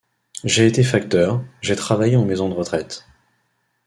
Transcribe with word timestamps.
J’ai 0.43 0.65
été 0.65 0.81
facteur, 0.81 1.43
j’ai 1.61 1.75
travaillé 1.75 2.17
en 2.17 2.25
maison 2.25 2.49
de 2.49 2.55
retraite. 2.55 3.05